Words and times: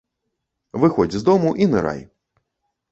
Выходзь 0.83 1.15
з 1.21 1.29
дому 1.29 1.49
і 1.65 1.69
нырай. 1.77 2.05